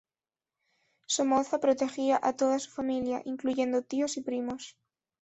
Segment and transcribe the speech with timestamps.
[1.15, 4.75] Somoza protegía a toda su familia, incluyendo tíos y primos.